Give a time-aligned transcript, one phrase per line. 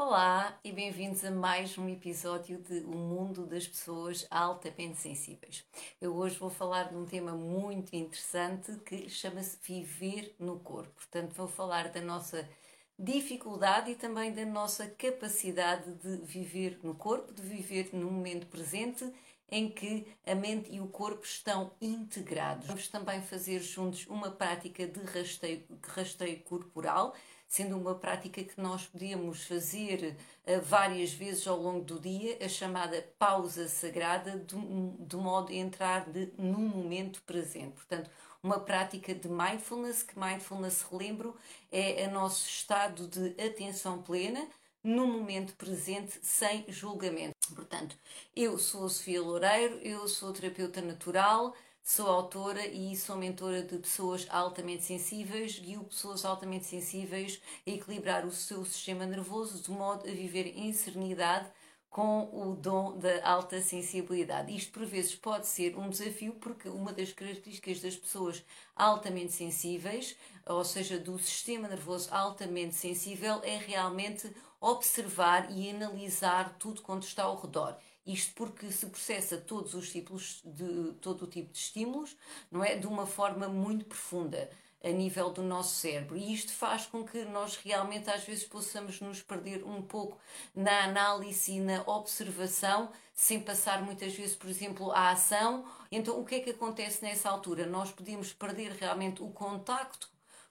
[0.00, 5.64] Olá e bem-vindos a mais um episódio de O Mundo das Pessoas Altamente Sensíveis.
[6.00, 10.92] Eu hoje vou falar de um tema muito interessante que chama-se Viver no Corpo.
[10.94, 12.48] Portanto, vou falar da nossa
[12.96, 19.12] dificuldade e também da nossa capacidade de viver no corpo, de viver no momento presente
[19.50, 22.68] em que a mente e o corpo estão integrados.
[22.68, 27.16] Vamos também fazer juntos uma prática de rastreio, rastreio corporal
[27.48, 30.16] sendo uma prática que nós podemos fazer
[30.46, 34.54] uh, várias vezes ao longo do dia, a chamada pausa sagrada, de,
[35.00, 37.72] de modo a entrar de, num momento presente.
[37.72, 38.10] Portanto,
[38.42, 41.34] uma prática de mindfulness, que mindfulness, relembro,
[41.72, 44.46] é o nosso estado de atenção plena
[44.82, 47.34] no momento presente, sem julgamento.
[47.54, 47.96] Portanto,
[48.34, 51.54] eu sou a Sofia Loureiro, eu sou terapeuta natural,
[51.90, 58.26] Sou autora e sou mentora de pessoas altamente sensíveis, guio pessoas altamente sensíveis a equilibrar
[58.26, 61.50] o seu sistema nervoso de modo a viver em serenidade
[61.88, 64.54] com o dom da alta sensibilidade.
[64.54, 68.44] Isto por vezes pode ser um desafio porque uma das características das pessoas
[68.76, 70.14] altamente sensíveis,
[70.44, 77.22] ou seja, do sistema nervoso altamente sensível, é realmente observar e analisar tudo quanto está
[77.22, 77.78] ao redor.
[78.08, 82.16] Isto porque se processa todos os tipos de todo o tipo de estímulos,
[82.50, 84.48] não é, de uma forma muito profunda
[84.82, 86.16] a nível do nosso cérebro.
[86.16, 90.18] E isto faz com que nós realmente às vezes possamos nos perder um pouco
[90.54, 95.66] na análise e na observação, sem passar muitas vezes, por exemplo, à ação.
[95.92, 97.66] Então, o que é que acontece nessa altura?
[97.66, 100.08] Nós podemos perder realmente o contacto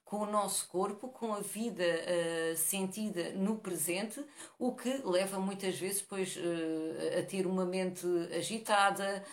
[0.08, 4.23] com o nosso corpo, com a vida uh, sentida no presente,
[4.58, 9.23] o que leva muitas vezes pois, uh, a ter uma mente agitada,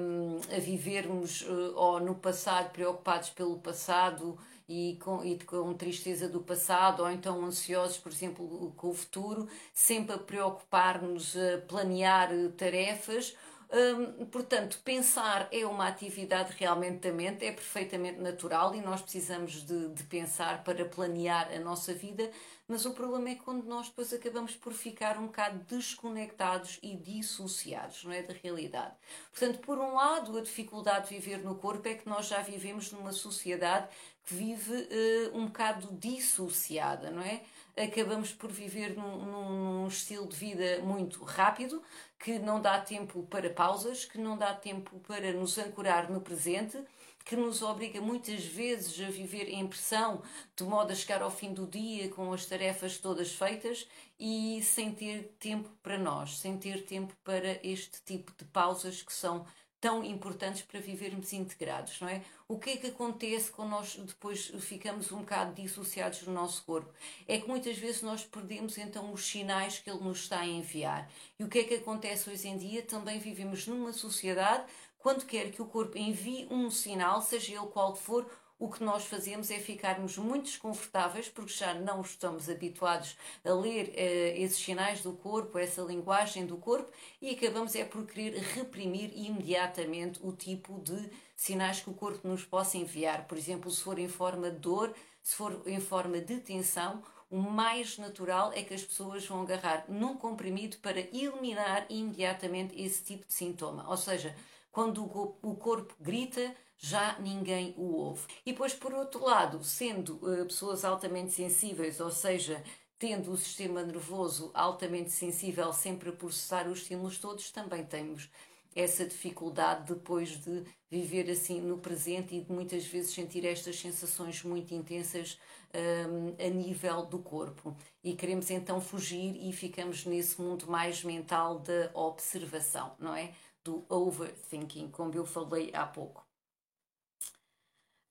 [0.00, 4.36] um, a vivermos uh, ou no passado preocupados pelo passado
[4.68, 9.48] e com, e com tristeza do passado, ou então ansiosos, por exemplo, com o futuro,
[9.72, 13.36] sempre a preocupar-nos, a planear tarefas
[13.70, 19.62] Hum, portanto, pensar é uma atividade realmente da mente, é perfeitamente natural e nós precisamos
[19.62, 22.30] de, de, pensar para planear a nossa vida,
[22.66, 28.04] mas o problema é quando nós depois acabamos por ficar um bocado desconectados e dissociados
[28.04, 28.94] não é, da realidade.
[29.30, 32.90] Portanto, por um lado, a dificuldade de viver no corpo é que nós já vivemos
[32.90, 33.86] numa sociedade
[34.24, 37.42] que vive uh, um bocado dissociada, não é?
[37.82, 41.82] Acabamos por viver num, num, estilo de vida muito rápido,
[42.18, 46.78] que não dá tempo para pausas, que não dá tempo para nos ancorar no presente,
[47.24, 50.22] que nos obriga muitas vezes a viver em pressão,
[50.56, 53.86] de modo a chegar ao fim do dia com as tarefas todas feitas
[54.18, 59.12] e sem ter tempo para nós, sem ter tempo para este tipo de pausas que
[59.12, 59.46] são
[59.80, 62.22] tão importantes para vivermos integrados, não é?
[62.48, 66.92] O que é que acontece quando nós depois ficamos um bocado dissociados do nosso corpo?
[67.26, 71.10] É que muitas vezes nós perdemos então os sinais que ele nos está a enviar.
[71.38, 72.82] E o que é que acontece hoje em dia?
[72.82, 74.64] Também vivemos numa sociedade
[74.98, 79.04] quando quer que o corpo envie um sinal, seja ele qual for, o que nós
[79.04, 85.00] fazemos é ficarmos muito desconfortáveis porque já não estamos habituados a ler uh, esses sinais
[85.00, 86.90] do corpo, essa linguagem do corpo
[87.22, 92.44] e acabamos é por querer reprimir imediatamente o tipo de sinais que o corpo nos
[92.44, 93.26] possa enviar.
[93.26, 94.92] Por exemplo, se for em forma de dor,
[95.22, 99.84] se for em forma de tensão, o mais natural é que as pessoas vão agarrar
[99.88, 103.88] num comprimido para eliminar imediatamente esse tipo de sintoma.
[103.88, 104.34] Ou seja,
[104.72, 108.26] quando o corpo grita, já ninguém o ouve.
[108.46, 112.62] E depois, por outro lado, sendo uh, pessoas altamente sensíveis, ou seja,
[112.98, 118.30] tendo o sistema nervoso altamente sensível sempre a processar os estímulos todos, também temos
[118.74, 124.42] essa dificuldade depois de viver assim no presente e de muitas vezes sentir estas sensações
[124.44, 125.38] muito intensas
[125.74, 127.76] um, a nível do corpo.
[128.04, 133.32] E queremos então fugir e ficamos nesse mundo mais mental da observação, não é?
[133.64, 136.27] Do overthinking, como eu falei há pouco.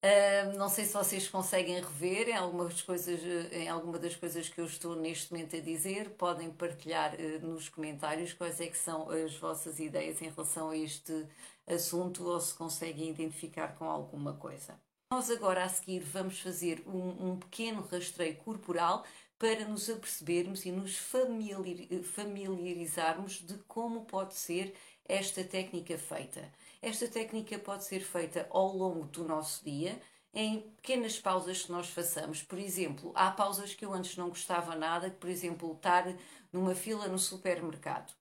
[0.04, 3.20] Uh, não sei se vocês conseguem rever em algumas coisas,
[3.52, 7.68] em alguma das coisas que eu estou neste momento a dizer, podem partilhar uh, nos
[7.68, 11.26] comentários quais é que são as vossas ideias em relação a este
[11.66, 14.80] assunto ou se conseguem identificar com alguma coisa.
[15.12, 19.04] Nós agora a seguir vamos fazer um, um pequeno rastreio corporal
[19.40, 24.76] para nos apercebermos e nos familiarizarmos de como pode ser
[25.08, 26.52] esta técnica feita.
[26.88, 30.01] Esta técnica pode ser feita ao longo do nosso dia,
[30.34, 32.42] em pequenas pausas que nós façamos.
[32.42, 36.06] Por exemplo, há pausas que eu antes não gostava nada, por exemplo, estar
[36.50, 38.13] numa fila no supermercado.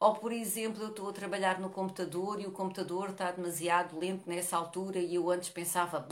[0.00, 4.26] Ou, por exemplo, eu estou a trabalhar no computador e o computador está demasiado lento
[4.26, 6.08] nessa altura e eu antes pensava.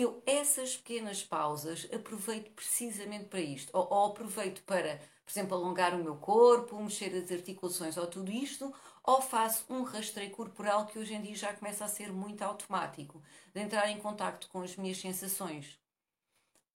[0.00, 3.76] Eu, essas pequenas pausas, aproveito precisamente para isto.
[3.76, 8.30] Ou, ou, aproveito para, por exemplo, alongar o meu corpo, mexer as articulações ou tudo
[8.30, 8.72] isto,
[9.02, 13.20] ou faço um rastreio corporal que hoje em dia já começa a ser muito automático,
[13.52, 15.80] de entrar em contacto com as minhas sensações,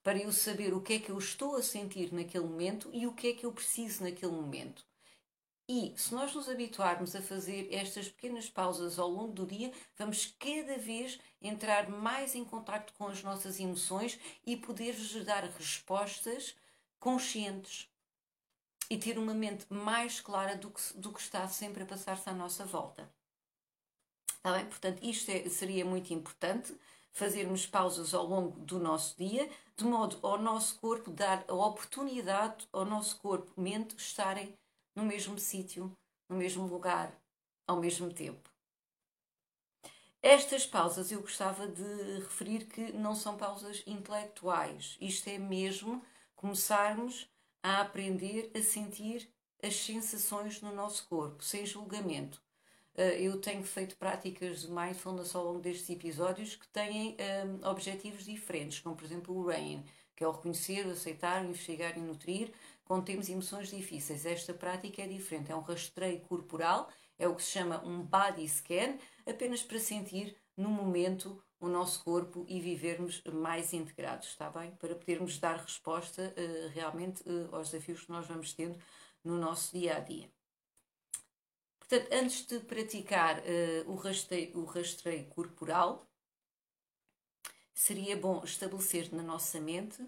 [0.03, 3.13] para eu saber o que é que eu estou a sentir naquele momento e o
[3.13, 4.85] que é que eu preciso naquele momento.
[5.75, 10.35] E se nós nos habituarmos a fazer estas pequenas pausas ao longo do dia, vamos
[10.37, 16.55] cada vez entrar mais em contato com as nossas emoções e poder-vos dar respostas
[16.99, 17.89] conscientes
[18.87, 22.33] e ter uma mente mais clara do que, do que está sempre a passar-se à
[22.33, 23.11] nossa volta.
[24.27, 24.67] Está bem?
[24.67, 26.71] Portanto, isto é, seria muito importante,
[27.11, 32.67] fazermos pausas ao longo do nosso dia, de modo ao nosso corpo dar a oportunidade
[32.71, 34.55] ao nosso corpo, mente, estarem
[34.95, 35.95] no mesmo sítio,
[36.29, 37.17] no mesmo lugar,
[37.67, 38.49] ao mesmo tempo.
[40.21, 44.97] Estas pausas eu gostava de referir que não são pausas intelectuais.
[45.01, 46.01] Isto é mesmo
[46.35, 47.29] começarmos
[47.61, 49.29] a aprender a sentir
[49.61, 52.41] as sensações no nosso corpo, sem julgamento.
[52.95, 57.69] Eh, eu tenho feito práticas de mindfulness ao longo destes episódios que têm um, eh,
[57.69, 59.83] objetivos diferentes, como por exemplo o RAIN,
[60.15, 62.53] que é o reconhecer, aceitar, investigar e nutrir
[62.85, 64.25] quando temos emoções difíceis.
[64.25, 68.47] Esta prática é diferente, é um rastreio corporal, é o que se chama um body
[68.47, 74.71] scan, apenas para sentir no momento o nosso corpo e vivermos mais integrados, está bem?
[74.75, 78.77] Para podermos dar resposta uh, realmente uh, aos desafios que nós vamos tendo
[79.23, 80.29] no nosso dia a dia.
[81.79, 86.05] Portanto, antes de praticar uh, o, rastreio, o rastreio corporal,
[87.73, 90.05] seria bom estabelecer na nossa mente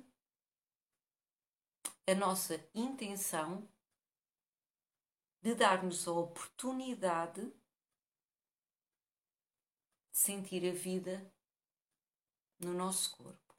[2.07, 3.67] a nossa intenção
[5.41, 7.53] de dar-nos a oportunidade de
[10.11, 11.31] sentir a vida
[12.59, 13.55] no nosso corpo.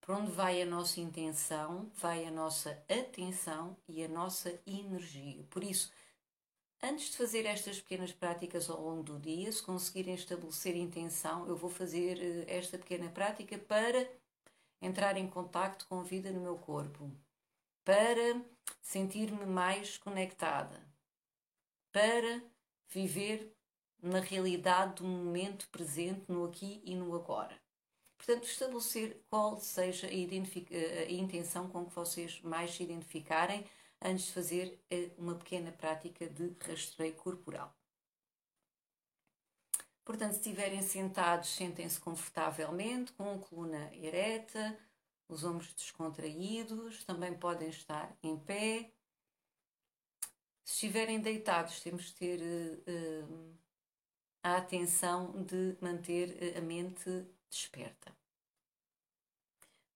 [0.00, 5.44] Para onde vai a nossa intenção, vai a nossa atenção e a nossa energia.
[5.50, 5.92] Por isso,
[6.82, 11.56] antes de fazer estas pequenas práticas ao longo do dia, se conseguirem estabelecer intenção, eu
[11.56, 14.08] vou fazer eh, esta pequena prática para
[14.80, 17.10] entrar em contacto com a vida no meu corpo,
[17.84, 18.42] para
[18.80, 20.80] sentir-me mais conectada,
[21.92, 22.42] para
[22.88, 23.54] viver
[24.02, 27.60] na realidade do momento presente, no aqui e no agora.
[28.16, 33.64] Portanto, estabelecer qual seja a, a, intenção com que vocês mais se identificarem
[34.00, 37.74] antes de fazer eh, uma pequena prática de rastreio corporal.
[40.10, 44.76] Portanto, se estiverem sentados, sentem-se confortavelmente, com a coluna ereta,
[45.28, 48.90] os ombros descontraídos, também podem estar em pé.
[50.64, 53.56] Se estiverem deitados, temos de ter uh,
[54.42, 57.08] a atenção de manter eh, a mente
[57.48, 58.12] desperta.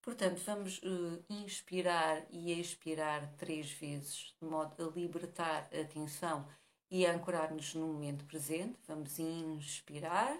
[0.01, 6.49] Portanto, vamos uh, inspirar e expirar três vezes, de modo a libertar a atenção
[6.91, 8.79] e ancorar-nos no momento presente.
[8.87, 10.39] Vamos inspirar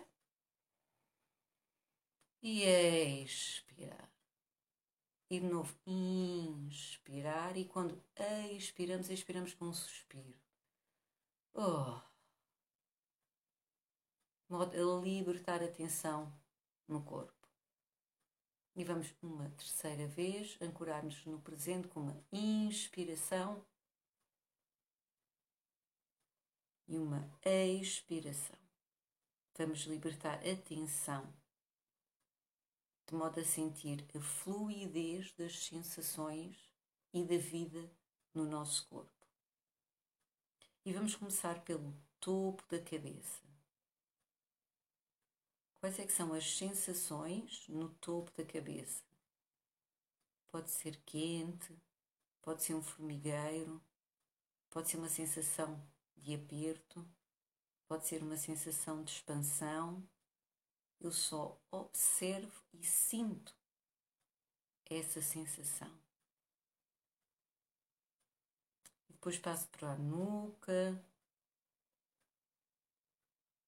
[2.43, 2.63] e
[3.23, 4.11] expirar.
[5.31, 7.57] E de novo, inspirar.
[7.57, 8.03] E quando
[8.53, 10.39] expiramos, expiramos com um suspiro.
[11.55, 12.15] Oh
[14.55, 16.33] modo a libertar a tensão
[16.87, 17.33] no corpo.
[18.77, 23.65] E vamos uma terceira vez ancorar-nos no presente com uma inspiração
[26.87, 28.59] e uma expiração.
[29.57, 31.33] Vamos libertar a tensão
[33.07, 36.57] de modo a sentir a fluidez das sensações
[37.13, 37.91] e da vida
[38.33, 39.13] no nosso corpo.
[40.85, 43.43] E vamos começar pelo topo da cabeça.
[45.81, 49.05] Quais é são as sensações no topo da cabeça?
[50.49, 51.77] Pode ser quente,
[52.41, 53.83] pode ser um formigueiro,
[54.71, 55.81] pode ser uma sensação
[56.17, 57.07] de aperto,
[57.87, 60.03] pode ser uma sensação de expansão.
[61.01, 63.55] Eu só observo e sinto
[64.87, 65.93] essa sensação.
[69.09, 71.03] Depois passo para a nuca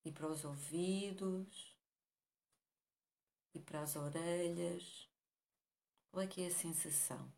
[0.05, 1.76] e para os ouvidos
[3.55, 5.09] e para as orelhas.
[6.11, 7.31] Qual é que é a sensação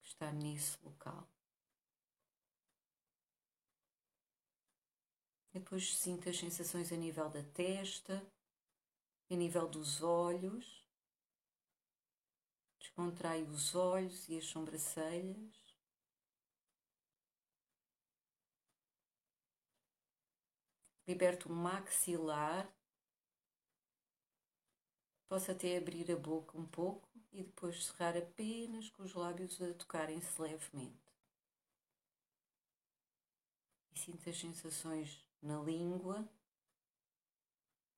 [0.00, 1.28] que está nesse local?
[5.52, 8.26] Depois sinto as sensações a nível da testa,
[9.30, 10.82] a nível dos olhos.
[12.78, 15.76] Descontraio os olhos e as sobrancelhas.
[21.06, 22.72] Liberto o maxilar.
[25.28, 29.74] Posso até abrir a boca um pouco e depois cerrar apenas com os lábios a
[29.74, 31.12] tocarem-se levemente.
[33.94, 36.26] E sinto as sensações na língua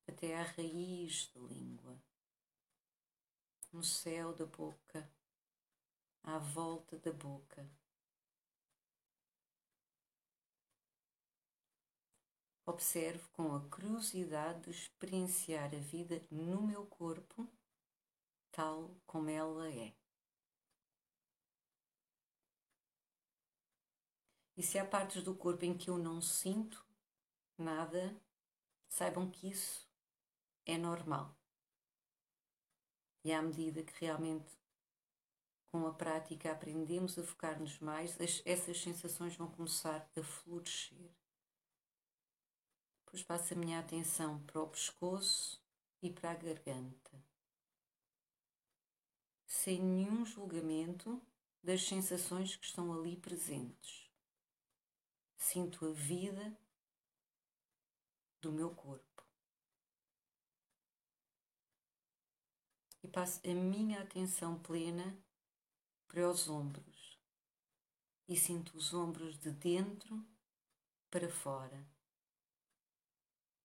[0.09, 2.03] até à raiz da língua,
[3.73, 5.11] no céu da boca,
[6.23, 7.69] à volta da boca.
[12.67, 17.47] Observo com a curiosidade de experienciar a vida no meu corpo
[18.51, 19.93] tal como ela é.
[24.57, 26.84] E se há partes do corpo em que eu não sinto
[27.59, 28.17] nada,
[28.89, 29.89] saibam que isso
[30.67, 31.37] é normal.
[33.25, 34.53] E à medida que realmente
[35.67, 41.11] com a prática aprendemos a focar-nos mais, essas sensações vão começar a florescer.
[43.05, 45.61] Depois passo a minha atenção para o pescoço
[46.01, 47.25] e para a garganta,
[49.47, 51.21] sem nenhum julgamento
[51.63, 54.09] das sensações que estão ali presentes.
[55.37, 56.57] Sinto a vida
[58.45, 59.27] do meu corpo.
[63.03, 65.19] E passo a minha atenção plena
[66.07, 67.19] para os ombros
[68.29, 70.25] e sinto os ombros de dentro
[71.11, 71.87] para fora.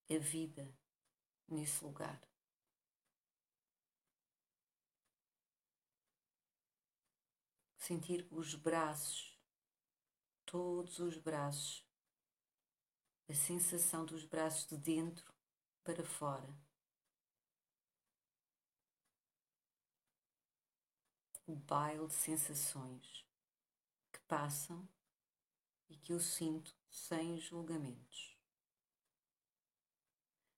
[0.09, 0.75] A vida
[1.47, 2.19] nesse lugar.
[7.77, 9.39] Sentir os braços
[10.49, 11.87] todos os braços,
[13.29, 15.31] a sensação dos braços de dentro
[15.83, 16.49] para fora.
[21.45, 23.23] O baile de sensações
[24.11, 24.87] que passam
[25.89, 28.35] e que eu sinto sem julgamentos.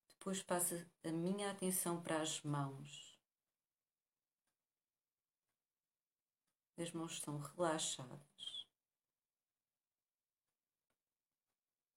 [0.09, 3.19] Depois passa a minha atenção para as mãos.
[6.77, 8.60] As mãos estão relaxadas.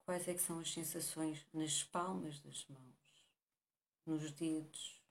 [0.05, 3.27] Quais é são as sensações nas palmas das mãos,
[4.05, 5.03] nos dedos?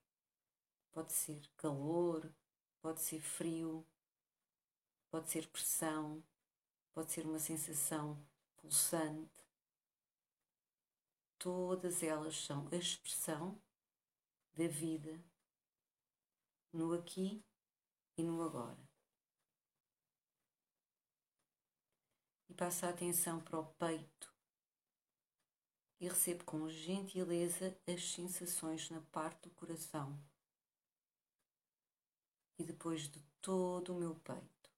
[0.92, 2.32] Pode ser calor,
[2.80, 3.84] pode ser frio,
[5.10, 6.24] pode ser pressão,
[6.94, 8.24] pode ser uma sensação
[8.58, 9.44] pulsante.
[11.40, 13.60] Todas elas são a expressão
[14.54, 15.20] da vida
[16.72, 17.44] no aqui
[18.16, 18.78] e no agora.
[22.48, 24.33] E passa a atenção para o peito,
[26.04, 30.22] e recebo com gentileza as sensações na parte do coração
[32.60, 34.70] e depois de todo o meu peito.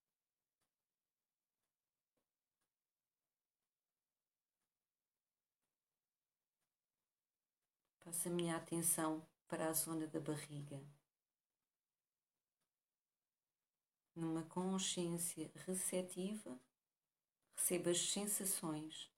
[8.01, 10.79] Passo a minha atenção para a zona da barriga.
[14.15, 16.55] Numa consciência receptiva,
[17.55, 19.14] recebo as sensações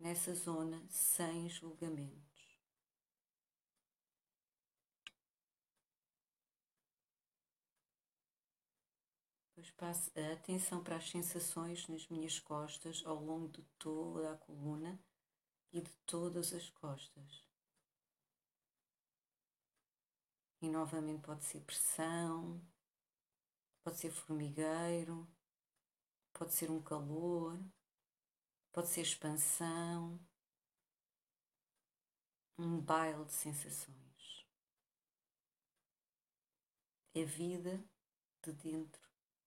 [0.00, 2.30] nessa zona sem julgamentos.
[9.48, 14.38] Depois passo a atenção para as sensações nas minhas costas ao longo de toda a
[14.38, 14.98] coluna
[15.70, 17.46] e de todas as costas.
[20.62, 22.60] E novamente pode ser pressão,
[23.82, 25.28] pode ser formigueiro,
[26.32, 27.58] pode ser um calor,
[28.72, 30.20] Pode ser expansão,
[32.56, 34.46] um baile de sensações.
[37.14, 37.82] É vida
[38.42, 39.02] de dentro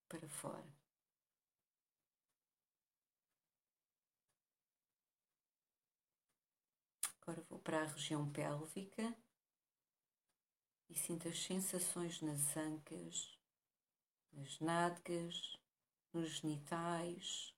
[0.09, 0.83] para fora.
[7.21, 9.15] Agora vou para a região pélvica
[10.89, 13.39] e sinto as sensações nas ancas,
[14.33, 15.57] nas nádegas,
[16.11, 17.55] nos genitais,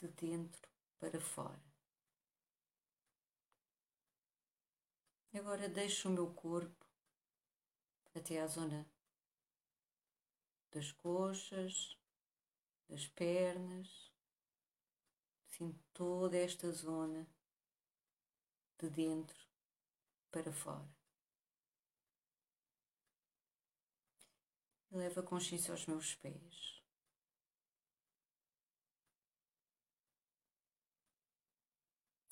[0.00, 1.62] de dentro para fora.
[5.34, 6.86] Agora deixo o meu corpo
[8.14, 8.88] até à zona
[10.72, 11.96] das coxas,
[12.88, 14.10] das pernas.
[15.50, 17.28] Sinto toda esta zona
[18.78, 19.46] de dentro
[20.30, 20.88] para fora.
[24.90, 26.79] Levo a consciência aos meus pés.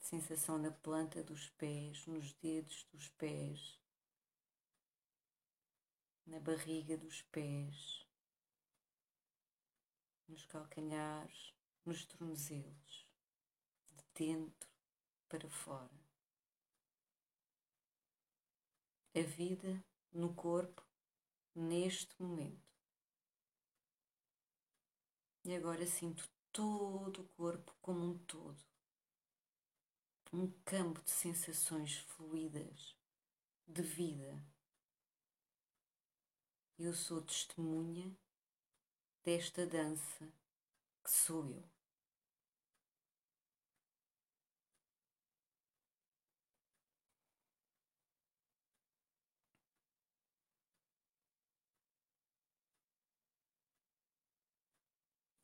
[0.09, 3.79] Sensação na planta dos pés, nos dedos dos pés,
[6.25, 8.09] na barriga dos pés,
[10.27, 13.07] nos calcanhares, nos tornozelos,
[13.91, 14.71] de dentro
[15.29, 16.01] para fora.
[19.15, 20.83] A vida no corpo
[21.55, 22.67] neste momento.
[25.45, 28.78] E agora sinto todo o corpo como um todo.
[30.31, 32.95] Um campo de sensações fluídas,
[33.67, 34.45] de vida.
[36.79, 38.15] Eu sou testemunha
[39.25, 40.31] desta dança
[41.03, 41.65] que sou eu.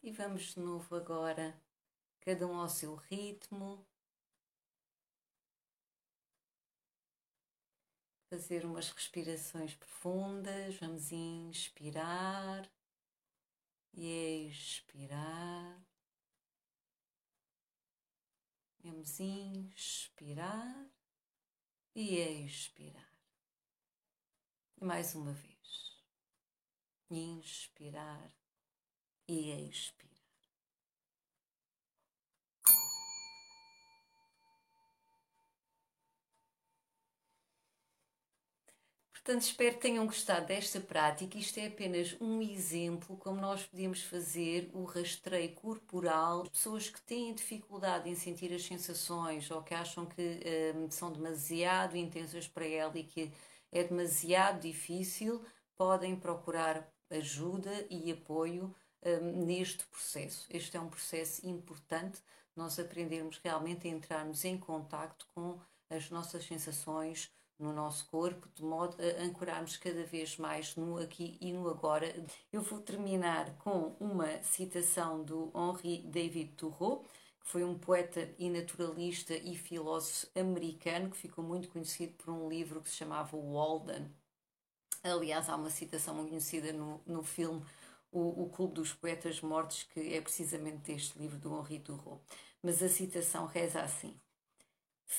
[0.02, 1.58] E vamos de novo agora,
[2.20, 3.82] cada um ao seu ritmo.
[8.34, 10.74] Fazer umas respirações profundas.
[10.80, 12.68] Vamos inspirar
[13.92, 15.80] e expirar.
[18.82, 20.90] Vamos inspirar
[21.94, 23.14] e expirar.
[24.80, 26.02] E mais uma vez.
[27.08, 28.34] Inspirar
[29.28, 30.13] e expirar.
[39.24, 41.38] Portanto, espero que tenham gostado desta prática.
[41.38, 46.42] Isto é apenas um exemplo como nós podemos fazer o rastreio corporal.
[46.42, 50.40] Pessoas que têm dificuldade em sentir as sensações ou que acham que
[50.76, 53.32] um, são demasiado intensas para ela e que
[53.72, 55.42] é demasiado difícil,
[55.74, 60.46] podem procurar ajuda e apoio um, neste processo.
[60.50, 62.20] Este é um processo importante,
[62.54, 68.62] nós aprendermos realmente a entrarmos em contacto com as nossas sensações no nosso corpo, de
[68.62, 72.14] modo a ancorarmos cada vez mais no aqui e no agora.
[72.52, 77.02] Eu vou terminar com uma citação do Henri David Thoreau,
[77.40, 82.48] que foi um poeta e naturalista e filósofo americano que ficou muito conhecido por um
[82.48, 84.10] livro que se chamava Walden.
[85.02, 87.62] Aliás, há uma citação muito conhecida no, no filme
[88.14, 92.22] o, o Clube dos Poetas Mortos, que é precisamente deste livro do Henri Thoreau.
[92.62, 94.18] Mas a citação reza assim: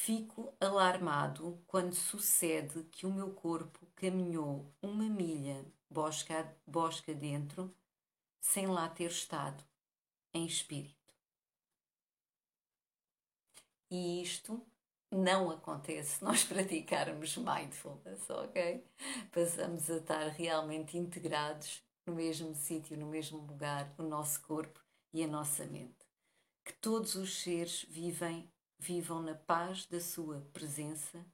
[0.03, 7.73] Fico alarmado quando sucede que o meu corpo caminhou uma milha bosca, bosca dentro
[8.39, 9.63] sem lá ter estado
[10.31, 11.11] em espírito.
[13.89, 14.61] E isto
[15.09, 18.85] não acontece se nós praticarmos mindfulness, ok?
[19.31, 24.79] Passamos a estar realmente integrados no mesmo sítio, no mesmo lugar, o nosso corpo
[25.11, 26.05] e a nossa mente.
[26.63, 31.25] Que todos os seres vivem, vivam na paz da sua presença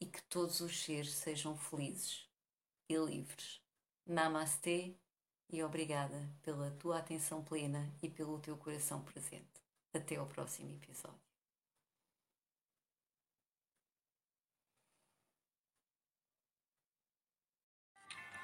[0.00, 2.28] e que todos os seres sejam felizes
[2.88, 3.60] e livres.
[4.06, 4.94] Namastê
[5.52, 9.60] e obrigada pela tua atenção plena e pelo teu coração presente.
[9.92, 11.29] Até ao próximo episódio.